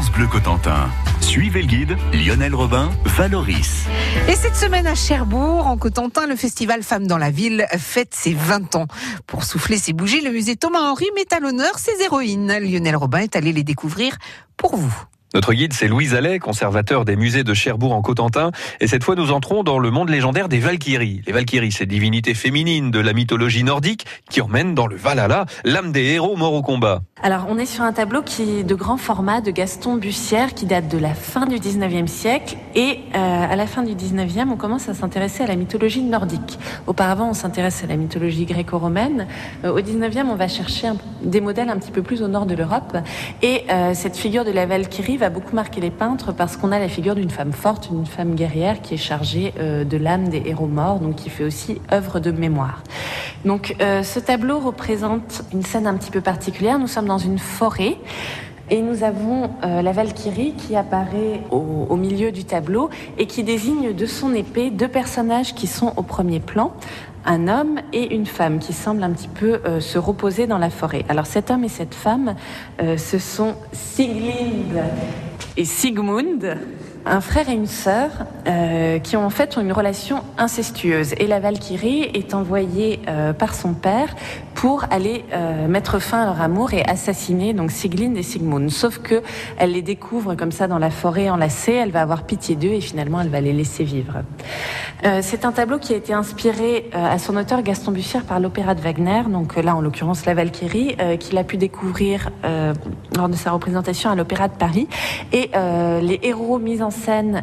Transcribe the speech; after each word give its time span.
Bleu 0.00 0.26
Cotentin. 0.26 0.90
Suivez 1.20 1.62
le 1.62 1.68
guide 1.68 1.96
Lionel 2.12 2.52
Robin, 2.52 2.90
Valoris. 3.04 3.84
Et 4.28 4.34
cette 4.34 4.56
semaine 4.56 4.88
à 4.88 4.96
Cherbourg, 4.96 5.68
en 5.68 5.76
Cotentin, 5.76 6.26
le 6.26 6.34
festival 6.34 6.82
Femmes 6.82 7.06
dans 7.06 7.16
la 7.16 7.30
ville 7.30 7.64
fête 7.78 8.12
ses 8.12 8.34
20 8.34 8.74
ans. 8.74 8.86
Pour 9.28 9.44
souffler 9.44 9.78
ses 9.78 9.92
bougies, 9.92 10.20
le 10.20 10.32
musée 10.32 10.56
Thomas 10.56 10.80
Henry 10.80 11.06
met 11.14 11.32
à 11.32 11.38
l'honneur 11.38 11.78
ses 11.78 12.02
héroïnes. 12.02 12.58
Lionel 12.58 12.96
Robin 12.96 13.20
est 13.20 13.36
allé 13.36 13.52
les 13.52 13.62
découvrir 13.62 14.16
pour 14.56 14.74
vous. 14.74 14.94
Notre 15.34 15.52
guide, 15.52 15.72
c'est 15.72 15.88
Louise 15.88 16.14
Allais, 16.14 16.38
conservateur 16.38 17.04
des 17.04 17.16
musées 17.16 17.42
de 17.42 17.54
Cherbourg 17.54 17.92
en 17.92 18.02
Cotentin. 18.02 18.52
Et 18.80 18.86
cette 18.86 19.02
fois, 19.02 19.16
nous 19.16 19.32
entrons 19.32 19.64
dans 19.64 19.80
le 19.80 19.90
monde 19.90 20.08
légendaire 20.08 20.48
des 20.48 20.60
Valkyries. 20.60 21.22
Les 21.26 21.32
Valkyries, 21.32 21.72
ces 21.72 21.86
divinités 21.86 22.34
féminines 22.34 22.92
de 22.92 23.00
la 23.00 23.12
mythologie 23.12 23.64
nordique 23.64 24.06
qui 24.30 24.40
emmènent 24.40 24.76
dans 24.76 24.86
le 24.86 24.94
Valhalla 24.94 25.46
l'âme 25.64 25.90
des 25.90 26.04
héros 26.04 26.36
morts 26.36 26.54
au 26.54 26.62
combat. 26.62 27.02
Alors, 27.20 27.46
on 27.48 27.58
est 27.58 27.66
sur 27.66 27.82
un 27.82 27.92
tableau 27.92 28.22
qui 28.22 28.42
est 28.58 28.62
de 28.62 28.74
grand 28.76 28.96
format 28.96 29.40
de 29.40 29.50
Gaston 29.50 29.96
Bussière 29.96 30.54
qui 30.54 30.66
date 30.66 30.86
de 30.86 30.98
la 30.98 31.14
fin 31.14 31.46
du 31.46 31.56
19e 31.56 32.06
siècle. 32.06 32.56
Et 32.76 33.00
euh, 33.16 33.18
à 33.50 33.56
la 33.56 33.66
fin 33.66 33.82
du 33.82 33.94
19e, 33.94 34.50
on 34.50 34.56
commence 34.56 34.88
à 34.88 34.94
s'intéresser 34.94 35.42
à 35.42 35.48
la 35.48 35.56
mythologie 35.56 36.02
nordique. 36.02 36.60
Auparavant, 36.86 37.30
on 37.30 37.34
s'intéresse 37.34 37.82
à 37.82 37.88
la 37.88 37.96
mythologie 37.96 38.44
gréco-romaine. 38.44 39.26
Euh, 39.64 39.72
au 39.72 39.80
19e, 39.80 40.26
on 40.30 40.36
va 40.36 40.46
chercher 40.46 40.90
des 41.22 41.40
modèles 41.40 41.70
un 41.70 41.78
petit 41.78 41.90
peu 41.90 42.02
plus 42.02 42.22
au 42.22 42.28
nord 42.28 42.46
de 42.46 42.54
l'Europe. 42.54 42.96
Et 43.42 43.64
euh, 43.68 43.94
cette 43.94 44.16
figure 44.16 44.44
de 44.44 44.52
la 44.52 44.66
Valkyrie 44.66 45.16
a 45.24 45.30
beaucoup 45.30 45.54
marqué 45.56 45.80
les 45.80 45.90
peintres 45.90 46.32
parce 46.32 46.56
qu'on 46.56 46.70
a 46.70 46.78
la 46.78 46.88
figure 46.88 47.14
d'une 47.14 47.30
femme 47.30 47.52
forte, 47.52 47.88
une 47.90 48.06
femme 48.06 48.34
guerrière 48.34 48.82
qui 48.82 48.94
est 48.94 48.98
chargée 48.98 49.54
euh, 49.58 49.84
de 49.84 49.96
l'âme 49.96 50.28
des 50.28 50.42
héros 50.46 50.66
morts, 50.66 51.00
donc 51.00 51.16
qui 51.16 51.30
fait 51.30 51.44
aussi 51.44 51.80
œuvre 51.92 52.20
de 52.20 52.30
mémoire. 52.30 52.82
Donc 53.44 53.74
euh, 53.80 54.02
ce 54.02 54.20
tableau 54.20 54.58
représente 54.58 55.42
une 55.52 55.62
scène 55.62 55.86
un 55.86 55.94
petit 55.94 56.10
peu 56.10 56.20
particulière. 56.20 56.78
Nous 56.78 56.88
sommes 56.88 57.06
dans 57.06 57.18
une 57.18 57.38
forêt. 57.38 57.96
Et 58.70 58.80
nous 58.80 59.04
avons 59.04 59.50
euh, 59.62 59.82
la 59.82 59.92
Valkyrie 59.92 60.54
qui 60.54 60.74
apparaît 60.74 61.40
au, 61.50 61.96
milieu 61.96 62.32
du 62.32 62.44
tableau 62.44 62.90
et 63.18 63.26
qui 63.26 63.44
désigne 63.44 63.92
de 63.92 64.06
son 64.06 64.34
épée 64.34 64.70
deux 64.70 64.88
personnages 64.88 65.54
qui 65.54 65.66
sont 65.66 65.92
au 65.96 66.02
premier 66.02 66.40
plan 66.40 66.72
un 67.24 67.48
homme 67.48 67.80
et 67.92 68.14
une 68.14 68.26
femme 68.26 68.58
qui 68.58 68.72
semblent 68.72 69.02
un 69.02 69.12
petit 69.12 69.28
peu 69.28 69.60
euh, 69.64 69.80
se 69.80 69.98
reposer 69.98 70.46
dans 70.46 70.58
la 70.58 70.70
forêt. 70.70 71.04
Alors 71.08 71.26
cet 71.26 71.50
homme 71.50 71.64
et 71.64 71.68
cette 71.68 71.94
femme, 71.94 72.34
euh, 72.82 72.96
ce 72.96 73.18
sont 73.18 73.54
Siglind 73.72 74.82
et 75.56 75.64
Sigmund, 75.64 76.58
un 77.06 77.20
frère 77.20 77.48
et 77.48 77.54
une 77.54 77.66
sœur 77.66 78.10
euh, 78.46 78.98
qui 78.98 79.16
ont 79.16 79.24
en 79.24 79.30
fait 79.30 79.56
une 79.56 79.72
relation 79.72 80.22
incestueuse. 80.36 81.14
Et 81.18 81.26
la 81.26 81.40
Valkyrie 81.40 82.10
est 82.14 82.34
envoyée 82.34 83.00
par 83.38 83.54
son 83.54 83.72
père 83.72 84.14
pour 84.54 84.84
aller 84.90 85.24
euh, 85.32 85.68
mettre 85.68 85.98
fin 85.98 86.22
à 86.22 86.26
leur 86.26 86.40
amour 86.40 86.72
et 86.72 86.82
assassiner 86.84 87.52
donc 87.52 87.70
et 87.70 88.22
Sigmund. 88.22 88.70
Sauf 88.70 88.98
que 88.98 89.22
elle 89.58 89.72
les 89.72 89.82
découvre 89.82 90.34
comme 90.34 90.52
ça 90.52 90.68
dans 90.68 90.78
la 90.78 90.90
forêt 90.90 91.28
enlacée, 91.28 91.72
elle 91.72 91.90
va 91.90 92.02
avoir 92.02 92.24
pitié 92.24 92.56
d'eux 92.56 92.68
et 92.68 92.80
finalement 92.80 93.20
elle 93.20 93.28
va 93.28 93.40
les 93.40 93.52
laisser 93.52 93.84
vivre. 93.84 94.22
Euh, 95.04 95.20
c'est 95.22 95.44
un 95.44 95.52
tableau 95.52 95.78
qui 95.78 95.92
a 95.92 95.96
été 95.96 96.12
inspiré 96.12 96.88
euh, 96.94 97.14
à 97.14 97.18
son 97.18 97.36
auteur 97.36 97.62
Gaston 97.62 97.90
Bussière 97.90 98.22
par 98.22 98.40
l'opéra 98.40 98.74
de 98.74 98.80
Wagner, 98.80 99.22
donc 99.28 99.56
là 99.56 99.76
en 99.76 99.80
l'occurrence 99.80 100.24
la 100.24 100.34
Valkyrie, 100.34 100.96
qu'il 101.18 101.36
a 101.36 101.44
pu 101.44 101.56
découvrir 101.56 102.30
lors 103.16 103.28
de 103.28 103.36
sa 103.36 103.50
représentation 103.50 104.10
à 104.10 104.14
l'opéra 104.14 104.48
de 104.48 104.54
Paris. 104.54 104.88
Et 105.32 105.50
les 106.02 106.20
héros 106.22 106.58
mis 106.58 106.82
en 106.82 106.90
scène 106.90 107.42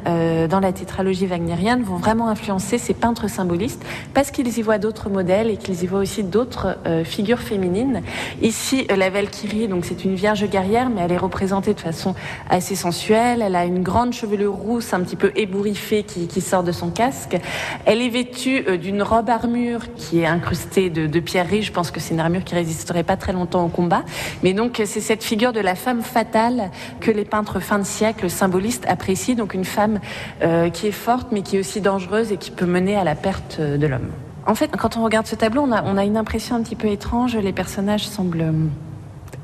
dans 0.50 0.60
la 0.60 0.72
tétralogie 0.72 1.28
wagnérienne 1.28 1.84
vont 1.84 1.98
vraiment 1.98 2.30
influencer 2.30 2.78
ces 2.78 2.94
peintres 2.94 3.30
symbolistes 3.30 3.84
parce 4.14 4.32
qu'ils 4.32 4.58
y 4.58 4.62
voient 4.62 4.78
d'autres 4.78 5.10
modèles 5.10 5.50
et 5.50 5.58
qu'ils 5.58 5.84
y 5.84 5.88
voient 5.88 6.00
aussi 6.00 6.24
d'autres 6.24 6.78
figure 7.04 7.40
féminine. 7.40 8.02
Ici, 8.42 8.88
euh, 8.92 8.96
la 8.96 9.10
Valkyrie, 9.10 9.68
donc 9.68 9.86
c'est 9.86 10.04
une 10.06 10.16
vierge 10.16 10.48
guerrière, 10.50 10.90
mais 10.90 11.02
elle 11.02 11.12
est 11.12 11.18
représentée 11.18 11.74
de 11.74 11.80
façon 11.80 12.16
assez 12.50 12.76
sensuelle. 12.76 13.42
Elle 13.42 13.56
a 13.56 13.66
une 13.66 13.84
grande 13.84 14.14
chevelure 14.14 14.54
rousse, 14.54 14.94
un 14.94 15.02
petit 15.02 15.16
peu 15.16 15.32
ébouriffée, 15.36 16.04
qui, 16.04 16.42
sort 16.42 16.64
de 16.64 16.72
son 16.72 16.90
casque. 16.90 17.38
Elle 17.86 18.02
est 18.02 18.10
vêtue 18.10 18.64
euh, 18.68 18.78
d'une 18.78 19.04
robe 19.04 19.30
armure 19.30 19.94
qui 19.96 20.22
est 20.22 20.26
incrustée 20.26 20.90
de, 20.90 21.08
de 21.08 21.20
pierreries. 21.20 21.62
Je 21.62 21.72
pense 21.72 21.92
que 21.92 22.00
c'est 22.00 22.14
une 22.14 22.20
armure 22.20 22.44
qui 22.44 22.56
résisterait 22.56 23.04
pas 23.04 23.18
très 23.18 23.34
longtemps 23.34 23.66
au 23.66 23.70
combat. 23.70 24.04
Mais 24.44 24.54
donc, 24.54 24.82
c'est 24.86 25.02
cette 25.02 25.24
figure 25.24 25.54
de 25.54 25.60
la 25.60 25.76
femme 25.76 26.02
fatale 26.02 26.72
que 27.00 27.12
les 27.12 27.26
peintres 27.26 27.60
fin 27.60 27.80
de 27.80 27.84
siècle 27.84 28.30
symbolistes 28.30 28.86
apprécient. 28.88 29.36
Donc, 29.36 29.54
une 29.54 29.66
femme 29.66 30.00
euh, 30.42 30.70
qui 30.70 30.88
est 30.88 30.92
forte, 30.92 31.28
mais 31.32 31.42
qui 31.42 31.58
est 31.58 31.60
aussi 31.60 31.82
dangereuse 31.82 32.32
et 32.32 32.38
qui 32.38 32.52
peut 32.52 32.66
mener 32.66 32.96
à 32.96 33.04
la 33.04 33.16
perte 33.16 33.60
de 33.60 33.88
l'homme. 33.88 34.12
En 34.46 34.56
fait, 34.56 34.70
quand 34.76 34.98
on 34.98 35.04
regarde 35.04 35.28
ce 35.28 35.36
tableau, 35.36 35.62
on 35.62 35.98
a, 35.98 36.06
une 36.06 36.18
impression 36.18 36.56
un 36.56 36.64
petit 36.64 36.76
peu 36.76 36.88
étrange. 36.88 37.36
Les 37.38 37.54
personnages 37.54 38.08
semblent 38.08 38.46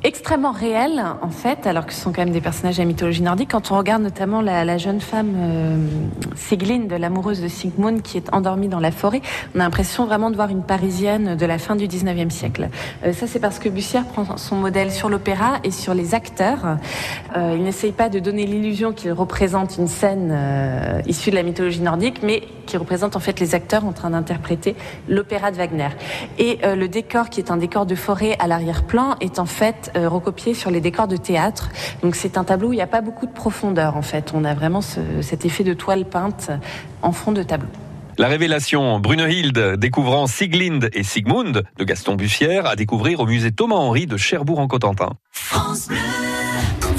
extrêmement 0.04 0.52
réels, 0.52 1.04
en 1.22 1.30
fait, 1.30 1.66
alors 1.66 1.86
que 1.86 1.94
ce 1.94 2.02
sont 2.02 2.12
quand 2.12 2.22
même 2.22 2.34
des 2.34 2.42
personnages 2.42 2.78
de 2.78 2.82
la 2.82 2.88
mythologie 2.88 3.22
nordique. 3.22 3.52
Quand 3.52 3.72
on 3.72 3.78
regarde 3.78 4.02
notamment 4.02 4.42
la, 4.42 4.78
jeune 4.78 5.02
femme 5.02 5.34
euh, 5.36 5.88
Siglinde, 6.36 6.92
l'amoureuse 6.92 7.42
de 7.42 7.48
Sigmund, 7.48 8.02
qui 8.02 8.18
est 8.18 8.34
endormie 8.34 8.68
dans 8.68 8.80
la 8.80 8.92
forêt, 8.92 9.22
on 9.56 9.60
a 9.60 9.64
l'impression 9.64 10.06
vraiment 10.06 10.30
de 10.30 10.36
voir 10.36 10.50
une 10.50 10.64
Parisienne 10.64 11.36
de 11.36 11.46
la 11.46 11.58
fin 11.58 11.76
du 11.76 11.88
19e 11.88 12.30
siècle. 12.30 12.70
Euh, 13.06 13.14
ça, 13.14 13.28
c'est 13.28 13.40
parce 13.40 13.60
que 13.60 13.70
Bussière 13.70 14.06
prend 14.06 14.38
son 14.38 14.56
modèle 14.56 14.92
sur 14.92 15.10
l'opéra 15.10 15.60
et 15.64 15.72
sur 15.72 15.94
les 15.94 16.14
acteurs. 16.14 16.78
Euh, 17.36 17.56
il 17.58 17.64
n'essaye 17.64 17.92
pas 17.92 18.10
de 18.10 18.20
donner 18.20 18.46
l'illusion 18.46 18.94
qu'il 18.94 19.12
représente 19.12 19.78
une 19.78 19.88
scène 19.88 20.30
euh, 20.32 21.02
issue 21.08 21.32
de 21.32 21.36
la 21.36 21.44
mythologie 21.44 21.82
nordique, 21.82 22.22
mais 22.24 22.44
qui 22.68 22.78
représente 22.78 23.16
en 23.16 23.20
fait 23.20 23.40
les 23.40 23.56
acteurs 23.56 23.86
en 23.86 23.94
train 23.94 24.12
d'interpréter 24.12 24.76
l'opéra 25.10 25.50
de 25.50 25.58
Wagner. 25.58 25.90
Et 26.38 26.60
euh, 26.64 26.76
le 26.76 26.88
décor, 26.88 27.32
qui 27.32 27.40
est 27.40 27.50
un 27.50 27.58
décor 27.58 27.88
de 27.88 27.96
forêt 27.96 28.36
à 28.38 28.46
l'arrière-plan, 28.46 29.16
est 29.22 29.40
en 29.40 29.48
fait 29.48 29.92
euh, 29.96 30.08
recopié 30.08 30.54
sur 30.54 30.70
les 30.70 30.82
décors 30.82 31.08
de 31.08 31.18
théâtre. 31.18 31.70
Donc 32.04 32.16
c'est 32.16 32.38
un 32.38 32.44
tableau 32.44 32.70
où 32.70 32.74
il 32.74 32.78
n'y 32.78 32.82
a 32.82 32.88
pas 32.88 33.02
beaucoup 33.02 33.26
de 33.26 33.32
profondeur 33.32 33.98
en 33.98 34.04
fait. 34.04 34.34
On 34.36 34.44
a 34.44 34.54
vraiment 34.54 34.82
ce, 34.82 35.00
cet 35.22 35.46
effet 35.46 35.64
de 35.64 35.74
toile 35.74 36.06
peinte 36.06 36.52
en 37.02 37.12
fond 37.12 37.32
de 37.32 37.42
tableau. 37.42 37.70
La 38.20 38.28
révélation, 38.28 39.00
Brunehilde 39.00 39.76
découvrant 39.78 40.26
Siglind 40.26 40.90
et 40.94 41.04
Sigmund 41.04 41.64
de 41.78 41.84
Gaston 41.84 42.16
Bussière 42.16 42.66
à 42.66 42.76
découvrir 42.76 43.20
au 43.20 43.28
musée 43.28 43.52
Thomas 43.52 43.76
Henry 43.76 44.08
de 44.08 44.18
Cherbourg 44.18 44.60
en 44.60 44.68
Cotentin. 44.68 45.12
France 45.32 45.88
Bleu. 45.88 46.27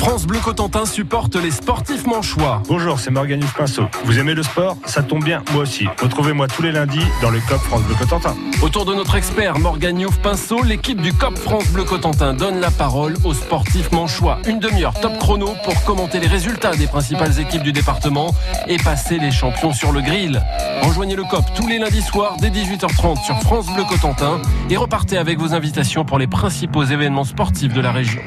France 0.09 0.27
Bleu 0.27 0.39
Cotentin 0.43 0.87
supporte 0.87 1.37
les 1.37 1.51
sportifs 1.51 2.07
manchois. 2.07 2.63
Bonjour, 2.67 2.99
c'est 2.99 3.11
Morgan 3.11 3.45
Pinceau. 3.55 3.83
Vous 4.07 4.19
aimez 4.19 4.33
le 4.33 4.43
sport? 4.43 4.79
Ça 4.87 5.03
tombe 5.03 5.23
bien, 5.23 5.43
moi 5.53 5.65
aussi. 5.65 5.87
Retrouvez-moi 6.01 6.49
tous 6.49 6.63
les 6.63 6.73
lundis 6.73 7.05
dans 7.21 7.29
le 7.29 7.41
COP 7.41 7.59
France 7.59 7.83
Bleu 7.83 7.95
Cotentin. 7.95 8.35
Autour 8.63 8.87
de 8.87 8.95
notre 8.95 9.17
expert 9.17 9.59
Morgan 9.59 10.07
Pinceau, 10.23 10.63
l'équipe 10.63 11.03
du 11.03 11.13
COP 11.13 11.37
France 11.37 11.69
Bleu 11.73 11.85
Cotentin 11.85 12.33
donne 12.33 12.59
la 12.59 12.71
parole 12.71 13.17
aux 13.23 13.35
sportifs 13.35 13.93
manchois. 13.93 14.39
Une 14.47 14.61
demi-heure 14.61 14.99
top 14.99 15.19
chrono 15.19 15.53
pour 15.63 15.85
commenter 15.85 16.21
les 16.21 16.27
résultats 16.27 16.75
des 16.75 16.87
principales 16.87 17.39
équipes 17.39 17.63
du 17.63 17.73
département 17.73 18.35
et 18.67 18.79
passer 18.79 19.19
les 19.19 19.31
champions 19.31 19.75
sur 19.75 19.93
le 19.93 20.01
grill. 20.01 20.41
Rejoignez 20.85 21.17
le 21.17 21.25
COP 21.25 21.45
tous 21.55 21.67
les 21.67 21.79
lundis 21.79 22.01
soirs 22.01 22.39
dès 22.41 22.49
18h30 22.49 23.23
sur 23.27 23.39
France 23.43 23.67
Bleu 23.75 23.85
Cotentin 23.85 24.41
et 24.71 24.79
repartez 24.79 25.19
avec 25.19 25.39
vos 25.39 25.53
invitations 25.53 26.07
pour 26.07 26.19
les 26.19 26.27
principaux 26.27 26.85
événements 26.85 27.25
sportifs 27.25 27.75
de 27.75 27.83
la 27.83 27.93
région. 27.93 28.23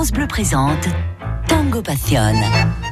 France 0.00 0.12
Bleu 0.12 0.26
présente 0.26 0.88
Tango 1.46 1.82
Passion, 1.82 2.32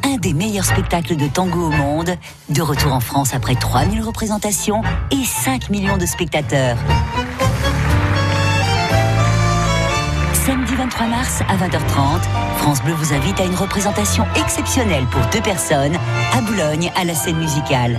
un 0.05 0.19
des 0.19 0.35
meilleurs 0.35 0.67
spectacles 0.67 1.17
de 1.17 1.27
tango 1.27 1.69
au 1.69 1.71
monde, 1.71 2.11
de 2.51 2.61
retour 2.61 2.93
en 2.93 3.01
France 3.01 3.33
après 3.33 3.55
3000 3.55 4.03
représentations 4.03 4.83
et 5.11 5.25
5 5.25 5.71
millions 5.71 5.97
de 5.97 6.05
spectateurs. 6.05 6.77
Samedi 10.35 10.75
23 10.75 11.07
mars 11.07 11.41
à 11.49 11.57
20h30, 11.57 12.21
France 12.59 12.83
Bleu 12.83 12.93
vous 12.93 13.15
invite 13.15 13.41
à 13.41 13.45
une 13.45 13.57
représentation 13.57 14.27
exceptionnelle 14.37 15.07
pour 15.11 15.23
deux 15.33 15.41
personnes 15.41 15.97
à 16.35 16.43
Boulogne 16.43 16.93
à 16.95 17.05
la 17.05 17.15
scène 17.15 17.39
musicale. 17.39 17.99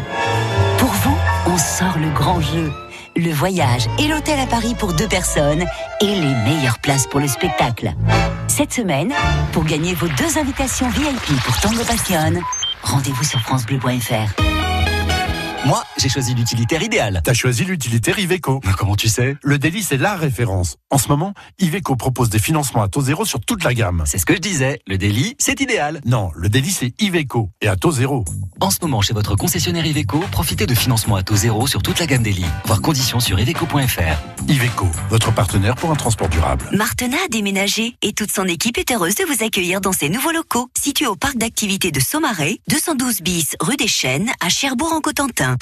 Pour 0.77 0.91
vous, 0.91 1.17
on 1.47 1.57
sort 1.57 1.97
le 1.97 2.11
grand 2.11 2.41
jeu 2.41 2.71
le 3.19 3.31
voyage 3.31 3.87
et 3.99 4.07
l'hôtel 4.07 4.39
à 4.39 4.45
Paris 4.45 4.75
pour 4.77 4.93
deux 4.93 5.07
personnes 5.07 5.63
et 6.01 6.05
les 6.05 6.35
meilleures 6.45 6.79
places 6.79 7.07
pour 7.07 7.19
le 7.19 7.27
spectacle. 7.27 7.93
Cette 8.47 8.73
semaine, 8.73 9.13
pour 9.51 9.63
gagner 9.63 9.93
vos 9.93 10.07
deux 10.07 10.37
invitations 10.37 10.89
VIP 10.89 11.41
pour 11.43 11.59
Tango 11.59 11.83
Passion, 11.83 12.41
rendez-vous 12.83 13.23
sur 13.23 13.39
francebleu.fr. 13.41 14.58
Moi, 15.65 15.83
j'ai 15.97 16.07
choisi 16.07 16.33
l'utilitaire 16.33 16.81
idéal. 16.81 17.21
T'as 17.23 17.33
choisi 17.33 17.65
l'utilitaire 17.65 18.17
Iveco. 18.17 18.61
Mais 18.65 18.71
comment 18.77 18.95
tu 18.95 19.09
sais? 19.09 19.35
Le 19.43 19.57
délit, 19.59 19.83
c'est 19.83 19.97
la 19.97 20.15
référence. 20.15 20.77
En 20.89 20.97
ce 20.97 21.09
moment, 21.09 21.33
Iveco 21.59 21.97
propose 21.97 22.29
des 22.29 22.39
financements 22.39 22.81
à 22.81 22.87
taux 22.87 23.01
zéro 23.01 23.25
sur 23.25 23.41
toute 23.41 23.63
la 23.65 23.73
gamme. 23.73 24.03
C'est 24.05 24.17
ce 24.17 24.25
que 24.25 24.33
je 24.33 24.39
disais. 24.39 24.79
Le 24.87 24.97
délit, 24.97 25.35
c'est 25.37 25.59
idéal. 25.59 25.99
Non, 26.05 26.31
le 26.33 26.47
délit, 26.47 26.71
c'est 26.71 26.93
Iveco 27.01 27.49
et 27.61 27.67
à 27.67 27.75
taux 27.75 27.91
zéro. 27.91 28.23
En 28.61 28.71
ce 28.71 28.77
moment, 28.81 29.01
chez 29.01 29.13
votre 29.13 29.35
concessionnaire 29.35 29.85
Iveco, 29.85 30.19
profitez 30.31 30.65
de 30.65 30.73
financements 30.73 31.17
à 31.17 31.23
taux 31.23 31.35
zéro 31.35 31.67
sur 31.67 31.83
toute 31.83 31.99
la 31.99 32.05
gamme 32.07 32.23
délit. 32.23 32.45
Voir 32.65 32.81
conditions 32.81 33.19
sur 33.19 33.37
iveco.fr. 33.37 34.47
Iveco, 34.47 34.87
votre 35.09 35.33
partenaire 35.33 35.75
pour 35.75 35.91
un 35.91 35.95
transport 35.95 36.29
durable. 36.29 36.69
Martena 36.71 37.17
a 37.25 37.27
déménagé 37.29 37.95
et 38.01 38.13
toute 38.13 38.31
son 38.31 38.45
équipe 38.45 38.77
est 38.77 38.91
heureuse 38.91 39.15
de 39.15 39.25
vous 39.25 39.43
accueillir 39.43 39.81
dans 39.81 39.93
ses 39.93 40.07
nouveaux 40.09 40.31
locaux, 40.31 40.69
situés 40.81 41.07
au 41.07 41.15
parc 41.17 41.37
d'activités 41.37 41.91
de 41.91 41.99
Saumarez, 41.99 42.61
212 42.69 43.21
bis 43.21 43.55
rue 43.59 43.75
des 43.75 43.87
Chênes, 43.89 44.31
à 44.39 44.47
Cherbourg-en-Cotentin. 44.49 45.48
Hein. 45.49 45.57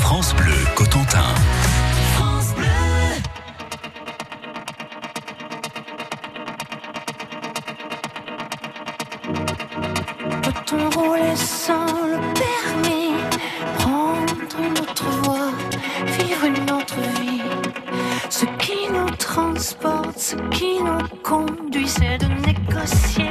France 0.00 0.34
Bleu 0.34 0.54
Cotentin. 0.74 1.34
France 2.14 2.54
Bleu. 2.56 2.66
Peut-on 10.42 10.90
rouler 10.90 11.36
sans 11.36 11.86
le 11.86 12.18
permis 12.34 13.14
Prendre 13.78 14.34
une 14.58 14.78
autre 14.80 15.08
voie, 15.22 15.52
vivre 16.06 16.44
une 16.44 16.70
autre 16.72 17.00
vie? 17.20 17.42
Ce 18.30 18.46
qui 18.58 18.90
nous 18.92 19.10
transporte, 19.10 20.18
ce 20.18 20.34
qui 20.50 20.82
nous 20.82 21.06
conduit, 21.22 21.86
c'est 21.86 22.18
de 22.18 22.26
négocier. 22.46 23.30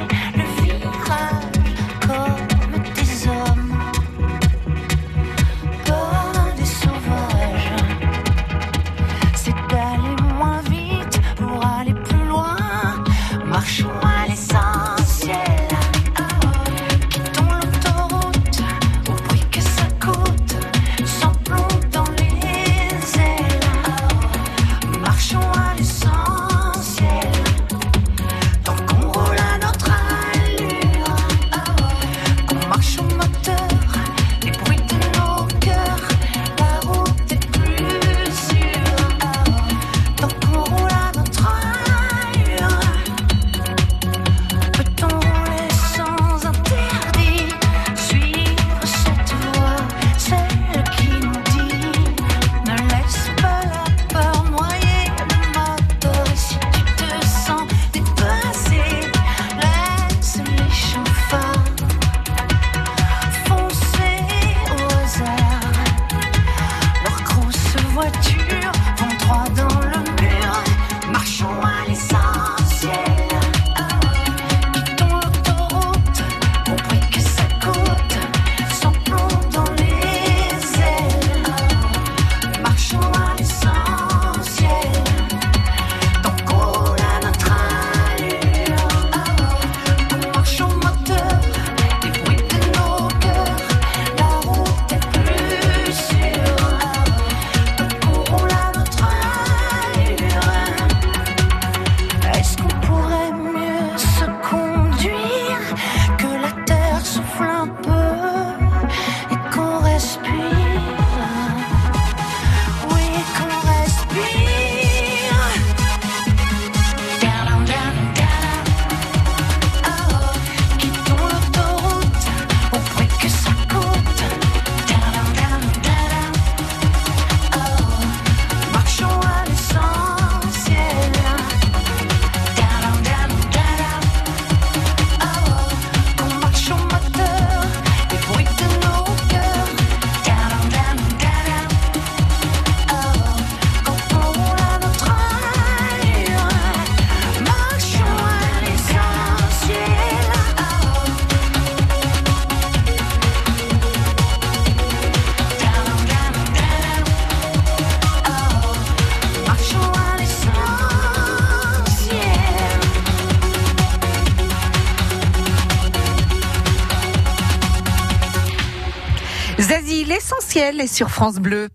L'essentiel 170.72 170.80
est 170.80 170.86
sur 170.86 171.10
France 171.10 171.38
Bleu. 171.38 171.68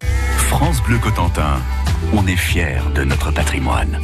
France 0.49 0.81
Bleu 0.83 0.97
Cotentin, 0.97 1.59
on 2.13 2.25
est 2.27 2.35
fiers 2.35 2.81
de 2.95 3.03
notre 3.03 3.31
patrimoine. 3.31 3.99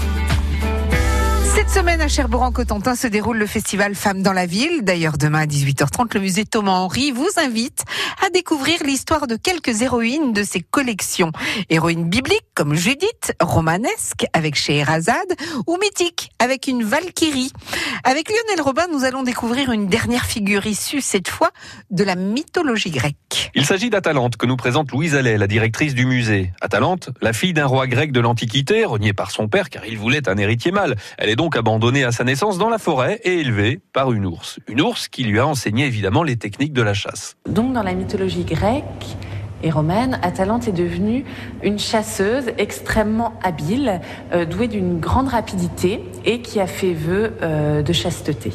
Cette 1.63 1.79
semaine 1.79 2.01
à 2.01 2.09
Cherbourg-en-Cotentin 2.09 2.93
se 2.93 3.07
déroule 3.07 3.37
le 3.37 3.45
festival 3.47 3.95
Femmes 3.95 4.21
dans 4.21 4.33
la 4.33 4.45
ville. 4.45 4.83
D'ailleurs, 4.83 5.17
demain 5.17 5.43
à 5.43 5.45
18h30, 5.45 6.13
le 6.13 6.19
musée 6.19 6.43
Thomas 6.43 6.73
Henry 6.73 7.11
vous 7.11 7.29
invite 7.37 7.85
à 8.21 8.29
découvrir 8.29 8.83
l'histoire 8.83 9.27
de 9.27 9.37
quelques 9.37 9.81
héroïnes 9.81 10.33
de 10.33 10.43
ses 10.43 10.59
collections. 10.59 11.31
Héroïnes 11.69 12.09
bibliques 12.09 12.45
comme 12.53 12.75
Judith, 12.75 13.33
romanesques 13.39 14.25
avec 14.33 14.55
Scheherazade 14.55 15.15
ou 15.65 15.77
mythiques 15.77 16.31
avec 16.37 16.67
une 16.67 16.83
Valkyrie. 16.83 17.53
Avec 18.03 18.29
Lionel 18.29 18.61
Robin, 18.61 18.87
nous 18.91 19.05
allons 19.05 19.23
découvrir 19.23 19.71
une 19.71 19.87
dernière 19.87 20.25
figure 20.25 20.67
issue 20.67 20.99
cette 20.99 21.29
fois 21.29 21.51
de 21.91 22.03
la 22.03 22.15
mythologie 22.15 22.91
grecque. 22.91 23.51
Il 23.55 23.65
s'agit 23.65 23.89
d'Atalante 23.89 24.35
que 24.35 24.45
nous 24.45 24.57
présente 24.57 24.91
Louise 24.91 25.15
Allais, 25.15 25.37
la 25.37 25.47
directrice 25.47 25.95
du 25.95 26.05
musée. 26.05 26.51
Atalante, 26.59 27.09
la 27.21 27.31
fille 27.31 27.53
d'un 27.53 27.67
roi 27.67 27.87
grec 27.87 28.11
de 28.11 28.19
l'Antiquité, 28.19 28.83
renié 28.83 29.13
par 29.13 29.31
son 29.31 29.47
père 29.47 29.69
car 29.69 29.85
il 29.85 29.97
voulait 29.97 30.27
un 30.27 30.37
héritier 30.37 30.71
mâle. 30.71 30.97
Elle 31.17 31.29
est 31.29 31.37
donc 31.37 31.52
abandonnée 31.55 32.03
à 32.03 32.11
sa 32.11 32.23
naissance 32.23 32.57
dans 32.57 32.69
la 32.69 32.77
forêt 32.77 33.19
et 33.23 33.39
élevée 33.39 33.79
par 33.93 34.11
une 34.11 34.25
ours. 34.25 34.59
Une 34.67 34.81
ours 34.81 35.07
qui 35.07 35.23
lui 35.23 35.39
a 35.39 35.47
enseigné 35.47 35.85
évidemment 35.85 36.23
les 36.23 36.37
techniques 36.37 36.73
de 36.73 36.81
la 36.81 36.93
chasse. 36.93 37.35
Donc 37.49 37.73
dans 37.73 37.83
la 37.83 37.93
mythologie 37.93 38.43
grecque 38.43 39.17
et 39.63 39.69
romaine, 39.69 40.19
Atalante 40.21 40.67
est 40.67 40.73
devenue 40.73 41.23
une 41.63 41.79
chasseuse 41.79 42.51
extrêmement 42.57 43.33
habile, 43.41 44.01
euh, 44.33 44.45
douée 44.45 44.67
d'une 44.67 44.99
grande 44.99 45.29
rapidité 45.29 46.03
et 46.25 46.41
qui 46.41 46.59
a 46.59 46.67
fait 46.67 46.93
vœu 46.93 47.33
euh, 47.41 47.81
de 47.81 47.93
chasteté. 47.93 48.51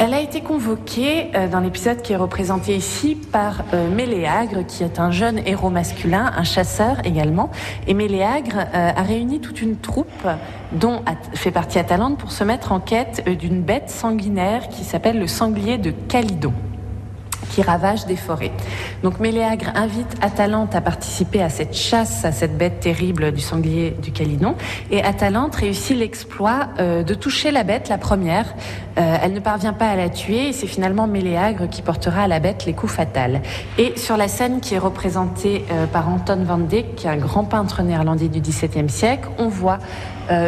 Elle 0.00 0.14
a 0.14 0.20
été 0.20 0.42
convoquée 0.42 1.32
euh, 1.34 1.48
dans 1.48 1.58
l'épisode 1.58 2.02
qui 2.02 2.12
est 2.12 2.16
représenté 2.16 2.76
ici 2.76 3.16
par 3.16 3.64
euh, 3.74 3.90
Méléagre, 3.90 4.64
qui 4.64 4.84
est 4.84 5.00
un 5.00 5.10
jeune 5.10 5.40
héros 5.44 5.70
masculin, 5.70 6.30
un 6.36 6.44
chasseur 6.44 7.04
également. 7.04 7.50
Et 7.88 7.94
Méléagre 7.94 8.58
euh, 8.58 8.90
a 8.94 9.02
réuni 9.02 9.40
toute 9.40 9.60
une 9.60 9.76
troupe 9.76 10.28
dont 10.70 11.02
fait 11.34 11.50
partie 11.50 11.80
Atalante 11.80 12.16
pour 12.16 12.30
se 12.30 12.44
mettre 12.44 12.70
en 12.70 12.78
quête 12.78 13.28
d'une 13.28 13.60
bête 13.60 13.90
sanguinaire 13.90 14.68
qui 14.68 14.84
s'appelle 14.84 15.18
le 15.18 15.26
sanglier 15.26 15.78
de 15.78 15.90
Calydon 15.90 16.52
qui 17.58 17.62
ravage 17.62 18.06
des 18.06 18.14
forêts. 18.14 18.52
Donc 19.02 19.18
Méléagre 19.18 19.72
invite 19.74 20.14
Atalante 20.20 20.76
à 20.76 20.80
participer 20.80 21.42
à 21.42 21.48
cette 21.48 21.74
chasse 21.74 22.24
à 22.24 22.30
cette 22.30 22.56
bête 22.56 22.78
terrible 22.78 23.32
du 23.32 23.40
sanglier 23.40 23.96
du 24.00 24.12
Calydon 24.12 24.54
et 24.92 25.02
Atalante 25.02 25.56
réussit 25.56 25.96
l'exploit 25.96 26.68
euh, 26.78 27.02
de 27.02 27.14
toucher 27.14 27.50
la 27.50 27.64
bête, 27.64 27.88
la 27.88 27.98
première. 27.98 28.54
Euh, 28.98 29.16
elle 29.22 29.32
ne 29.32 29.40
parvient 29.40 29.72
pas 29.72 29.88
à 29.88 29.96
la 29.96 30.08
tuer 30.08 30.48
et 30.48 30.52
c'est 30.52 30.68
finalement 30.68 31.08
Méléagre 31.08 31.68
qui 31.68 31.82
portera 31.82 32.22
à 32.22 32.28
la 32.28 32.38
bête 32.38 32.64
les 32.64 32.74
coups 32.74 32.92
fatals. 32.92 33.40
Et 33.76 33.96
sur 33.96 34.16
la 34.16 34.28
scène 34.28 34.60
qui 34.60 34.74
est 34.74 34.78
représentée 34.78 35.64
euh, 35.72 35.86
par 35.86 36.08
Anton 36.08 36.44
van 36.44 36.58
Dyck, 36.58 36.94
qui 36.94 37.06
est 37.08 37.10
un 37.10 37.16
grand 37.16 37.44
peintre 37.44 37.82
néerlandais 37.82 38.28
du 38.28 38.40
XVIIe 38.40 38.88
siècle, 38.88 39.28
on 39.38 39.48
voit 39.48 39.78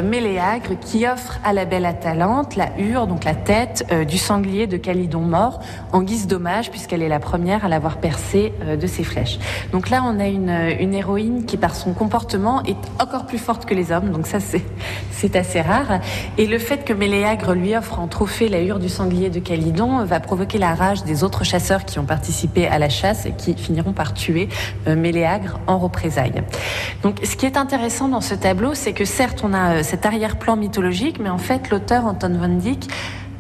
Méléagre 0.05 0.79
qui 0.79 1.07
offre 1.07 1.39
à 1.43 1.55
la 1.55 1.65
belle 1.65 1.87
Atalante 1.87 2.55
la 2.55 2.69
hure, 2.79 3.07
donc 3.07 3.25
la 3.25 3.35
tête 3.35 3.87
du 4.07 4.19
sanglier 4.19 4.67
de 4.67 4.77
Calydon 4.77 5.23
mort, 5.23 5.61
en 5.93 6.03
guise 6.03 6.27
d'hommage 6.27 6.71
puisqu'elle 6.71 7.00
est 7.03 7.09
la 7.09 7.21
première 7.21 7.65
à 7.65 7.69
l'avoir 7.69 7.99
percé 7.99 8.53
euh, 8.63 8.77
de 8.77 8.87
ses 8.87 9.05
flèches. 9.05 9.39
Donc 9.73 9.91
là, 9.91 10.03
on 10.05 10.19
a 10.19 10.27
une, 10.27 10.95
héroïne 10.95 11.45
qui, 11.45 11.57
par 11.57 11.75
son 11.75 11.93
comportement, 11.93 12.63
est 12.65 12.77
encore 13.01 13.27
plus 13.27 13.39
forte 13.39 13.65
que 13.65 13.75
les 13.75 13.93
hommes. 13.93 14.11
Donc 14.11 14.27
ça, 14.27 14.39
c'est 14.41 15.37
assez 15.37 15.61
rare. 15.61 16.01
Et 16.39 16.47
le 16.47 16.59
fait 16.59 16.85
que 16.85 16.93
Méléagre 16.93 17.55
lui 17.55 17.77
offre 17.77 17.99
en 18.01 18.09
trophée 18.09 18.49
la 18.49 18.61
hure 18.63 18.79
du 18.79 18.89
sanglier 18.89 19.31
de 19.31 19.39
Calydon 19.39 20.05
va 20.05 20.21
provoquer 20.21 20.59
la 20.59 20.75
rage 20.75 21.05
des 21.05 21.25
autres 21.25 21.45
chasseurs 21.45 21.85
qui 21.85 21.99
ont 21.99 22.05
participé 22.05 22.67
à 22.67 22.79
la 22.79 22.89
chasse 22.89 23.27
et 23.27 23.33
qui 23.33 23.55
finiront 23.55 23.93
par 23.93 24.15
tuer 24.15 24.49
euh, 24.87 24.97
Méléagre 24.97 25.61
en 25.67 25.79
représailles. 25.79 26.43
Donc, 27.03 27.19
ce 27.23 27.37
qui 27.37 27.47
est 27.47 27.57
intéressant 27.57 28.09
dans 28.09 28.21
ce 28.21 28.35
tableau, 28.35 28.75
c'est 28.75 28.93
que 28.93 29.05
certes, 29.05 29.43
on 29.45 29.53
a 29.53 29.77
euh, 29.77 29.83
cet 29.83 30.07
arrière-plan 30.07 30.57
mythologique, 30.57 31.19
mais 31.21 31.31
en 31.31 31.39
fait, 31.39 31.71
l'auteur 31.71 32.07
Anton 32.07 32.37
van 32.39 32.49
Dyck 32.49 32.89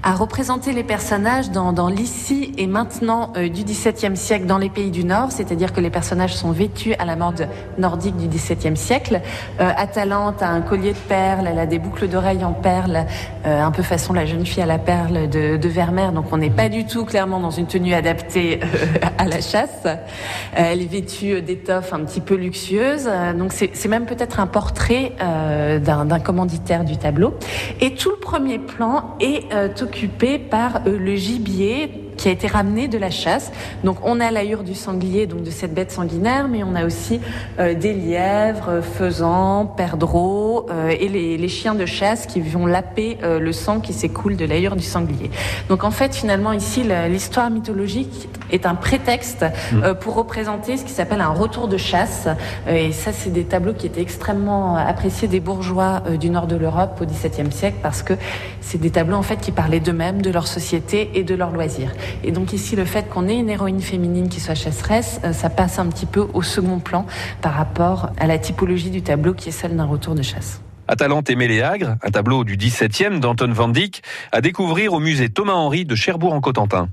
a 0.03 0.15
représenté 0.15 0.73
les 0.73 0.83
personnages 0.83 1.51
dans, 1.51 1.73
dans 1.73 1.89
l'ici 1.89 2.53
et 2.57 2.67
maintenant 2.67 3.33
euh, 3.37 3.49
du 3.49 3.65
XVIIe 3.65 4.17
siècle 4.17 4.47
dans 4.47 4.57
les 4.57 4.71
pays 4.71 4.91
du 4.91 5.05
Nord, 5.05 5.31
c'est-à-dire 5.31 5.73
que 5.73 5.81
les 5.81 5.91
personnages 5.91 6.35
sont 6.35 6.53
vêtus 6.53 6.95
à 6.95 7.05
la 7.05 7.17
mode 7.17 7.49
nordique 7.77 8.17
du 8.17 8.27
XVIIe 8.27 8.77
siècle. 8.77 9.21
Euh, 9.61 9.71
Atalante 9.77 10.43
a 10.43 10.49
un 10.49 10.63
collier 10.63 10.93
de 10.93 10.99
perles, 10.99 11.49
elle 11.51 11.59
a 11.59 11.67
des 11.67 11.79
boucles 11.79 12.09
d'oreilles 12.09 12.45
en 12.45 12.53
perles, 12.53 13.05
euh, 13.45 13.63
un 13.63 13.71
peu 13.71 13.83
façon 13.83 14.15
la 14.15 14.25
jeune 14.25 14.47
fille 14.47 14.63
à 14.63 14.67
la 14.67 14.79
perle 14.79 15.29
de, 15.29 15.57
de 15.57 15.69
Vermeer, 15.69 16.13
donc 16.13 16.27
on 16.33 16.39
n'est 16.39 16.51
pas 16.51 16.71
du 16.71 16.87
tout 16.87 17.05
clairement 17.05 17.41
dans 17.41 17.51
une 17.51 17.67
tenue 17.67 17.93
adaptée 17.93 18.61
euh, 18.63 19.09
à 19.19 19.25
la 19.27 19.41
chasse. 19.43 19.87
Elle 20.55 20.81
est 20.81 20.91
vêtue 20.91 21.43
d'étoffes 21.43 21.93
un 21.93 22.01
petit 22.01 22.21
peu 22.21 22.35
luxueuses, 22.35 23.09
donc 23.37 23.53
c'est 23.53 23.89
même 23.89 24.07
peut-être 24.07 24.41
un 24.41 24.47
portrait 24.47 25.13
d'un 25.21 26.21
commanditaire 26.21 26.85
du 26.85 26.97
tableau. 26.97 27.35
Et 27.81 27.95
tout 27.95 28.11
le 28.11 28.17
premier 28.17 28.59
plan 28.59 29.17
est 29.21 29.53
euh, 29.53 29.69
occupé 29.91 30.39
par 30.39 30.83
euh, 30.87 30.97
le 30.97 31.17
gibier 31.17 31.91
qui 32.17 32.29
a 32.29 32.31
été 32.31 32.47
ramené 32.47 32.87
de 32.87 32.97
la 32.97 33.11
chasse. 33.11 33.51
Donc 33.83 33.97
on 34.05 34.21
a 34.21 34.31
l'allure 34.31 34.63
du 34.63 34.75
sanglier, 34.75 35.27
donc 35.27 35.43
de 35.43 35.51
cette 35.51 35.75
bête 35.75 35.91
sanguinaire, 35.91 36.47
mais 36.49 36.63
on 36.63 36.77
a 36.77 36.85
aussi 36.85 37.19
euh, 37.59 37.75
des 37.75 37.93
lièvres, 37.93 38.69
euh, 38.69 38.83
faisans, 38.83 39.67
perdreaux 39.67 40.67
et 40.91 41.09
les, 41.09 41.49
chiens 41.49 41.75
de 41.75 41.87
chasse 41.87 42.27
qui 42.27 42.41
vont 42.41 42.67
laper 42.67 43.19
le 43.23 43.53
sang 43.53 43.81
qui 43.81 43.93
s'écoule 43.93 44.37
de 44.37 44.45
l'allure 44.45 44.77
du 44.77 44.85
sanglier. 44.85 45.31
Donc 45.69 45.83
en 45.83 45.91
fait 45.91 46.15
finalement 46.15 46.53
ici 46.53 46.85
l'histoire 47.09 47.51
mythologique 47.51 48.29
est 48.53 48.67
un 48.67 48.75
prétexte 48.75 49.45
euh, 49.75 49.95
pour 49.95 50.15
représenter 50.15 50.77
ce 50.77 50.85
qui 50.85 50.93
s'appelle 50.93 51.21
un 51.21 51.29
retour 51.29 51.69
de 51.69 51.77
chasse. 51.77 52.29
Euh, 52.67 52.89
et 52.89 52.93
ça 52.93 53.13
c'est 53.13 53.31
des 53.31 53.45
tableaux 53.45 53.75
qui 53.75 53.87
étaient 53.87 54.03
extrêmement 54.03 54.77
appréciés 54.77 55.29
des 55.29 55.41
bourgeois 55.41 56.03
euh, 56.07 56.17
du 56.17 56.31
nord 56.31 56.47
de 56.47 56.57
l'Europe 56.57 57.01
au 57.01 57.07
XVIIe 57.07 57.53
siècle 57.53 57.79
parce 57.83 58.03
que 58.03 58.15
c'est 58.61 58.79
des 58.79 58.91
tableaux 58.91 59.17
en 59.17 59.23
fait 59.23 59.41
qui 59.41 59.53
parlaient 59.53 59.81
d'eux-mêmes, 59.81 60.23
de 60.23 60.31
leur 60.31 60.47
société 60.47 61.11
et 61.15 61.25
de 61.25 61.35
leurs 61.35 61.51
loisirs. 61.51 61.93
Et 62.25 62.33
donc 62.33 62.53
ici, 62.53 62.77
le 62.77 62.85
fait 62.85 63.09
qu'on 63.09 63.29
ait 63.29 63.39
une 63.39 63.51
héroïne 63.51 63.81
féminine 63.81 64.29
qui 64.29 64.41
soit 64.41 64.55
chasseresse, 64.55 65.21
euh, 65.25 65.33
ça 65.33 65.51
passe 65.51 65.79
un 65.79 65.87
petit 65.87 66.07
peu 66.07 66.27
au 66.33 66.43
second 66.43 66.79
plan 66.79 67.07
par 67.41 67.55
rapport 67.55 68.11
à 68.19 68.27
la 68.27 68.39
typologie 68.39 68.91
du 68.91 69.03
tableau 69.03 69.35
qui 69.35 69.49
est 69.49 69.53
celle 69.53 69.77
d'un 69.77 69.85
retour 69.85 70.15
de 70.15 70.23
chasse. 70.23 70.61
Atalante 70.91 71.31
et 71.31 71.37
Méléagre, 71.37 71.97
un 72.03 72.11
tableau 72.11 72.43
du 72.43 72.57
17e 72.57 73.21
d'Anton 73.21 73.53
van 73.53 73.69
Dyck, 73.69 74.03
à 74.33 74.41
découvrir 74.41 74.93
au 74.93 74.99
musée 74.99 75.29
Thomas-Henry 75.29 75.85
de 75.85 75.95
Cherbourg 75.95 76.33
en 76.33 76.41
Cotentin. 76.41 76.89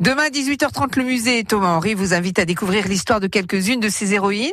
Demain 0.00 0.24
à 0.24 0.30
18h30, 0.30 0.96
le 0.96 1.04
musée 1.04 1.44
Thomas 1.44 1.76
Henry 1.76 1.92
vous 1.92 2.14
invite 2.14 2.38
à 2.38 2.46
découvrir 2.46 2.88
l'histoire 2.88 3.20
de 3.20 3.26
quelques-unes 3.26 3.80
de 3.80 3.90
ses 3.90 4.14
héroïnes. 4.14 4.50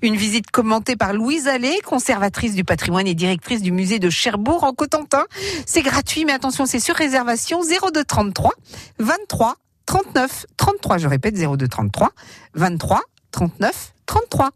Une 0.00 0.16
visite 0.16 0.50
commentée 0.50 0.96
par 0.96 1.12
Louise 1.12 1.48
Allais, 1.48 1.80
conservatrice 1.84 2.54
du 2.54 2.64
patrimoine 2.64 3.06
et 3.06 3.14
directrice 3.14 3.60
du 3.60 3.72
musée 3.72 3.98
de 3.98 4.08
Cherbourg 4.08 4.64
en 4.64 4.72
Cotentin. 4.72 5.26
C'est 5.66 5.82
gratuit, 5.82 6.24
mais 6.24 6.32
attention, 6.32 6.64
c'est 6.64 6.80
sur 6.80 6.94
réservation 6.94 7.60
02 7.60 8.04
33 8.04 8.52
23 9.00 9.56
39 9.84 10.46
33. 10.56 10.96
Je 10.96 11.08
répète 11.08 11.34
02 11.34 11.68
33 11.68 12.12
23 12.54 13.02
39 13.32 13.92
33. 14.06 14.50